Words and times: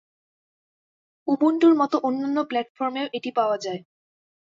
উবুন্টুর 1.27 1.73
মতো 1.75 1.95
অন্যান্য 2.07 2.37
প্ল্যাটফর্মেও 2.49 3.07
এটি 3.13 3.29
পাওয়া 3.37 3.57
যায়। 3.57 3.81